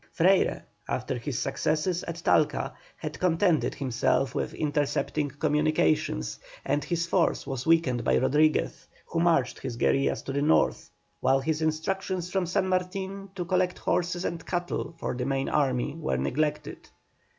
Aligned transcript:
Freyre, 0.13 0.65
after 0.89 1.15
his 1.15 1.37
success 1.37 1.87
at 2.07 2.15
Talca, 2.25 2.73
had 2.97 3.19
contented 3.19 3.75
himself 3.75 4.33
with 4.33 4.51
intercepting 4.55 5.29
communications, 5.29 6.39
and 6.65 6.83
his 6.83 7.05
force 7.05 7.45
was 7.45 7.67
weakened 7.67 8.03
by 8.03 8.17
Rodriguez, 8.17 8.87
who 9.05 9.19
marched 9.19 9.59
his 9.59 9.75
guerillas 9.75 10.23
to 10.23 10.33
the 10.33 10.41
North, 10.41 10.89
while 11.19 11.39
his 11.39 11.61
instructions 11.61 12.31
from 12.31 12.47
San 12.47 12.67
Martin 12.67 13.29
to 13.35 13.45
collect 13.45 13.77
horses 13.77 14.25
and 14.25 14.43
cattle 14.43 14.95
for 14.97 15.13
the 15.15 15.23
main 15.27 15.47
army 15.47 15.93
were 15.93 16.17
neglected. 16.17 16.89